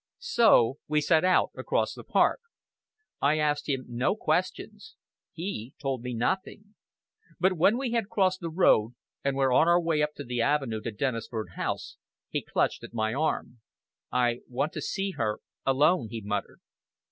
[0.17, 2.39] So we set out across the park.
[3.21, 4.95] I asked him no questions.
[5.31, 6.73] He told me nothing.
[7.39, 10.81] But when we had crossed the road, and were on our way up the avenue
[10.81, 11.97] to Dennisford House,
[12.29, 13.59] he clutched at my arm.
[14.11, 16.61] "I want to see her alone," he muttered.